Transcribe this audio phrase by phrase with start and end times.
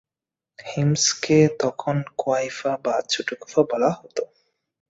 [0.59, 4.17] হিমসকে তখন কুয়াইফা বা ছোট কুফা বলা হত।